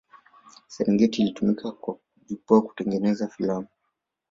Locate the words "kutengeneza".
2.61-3.27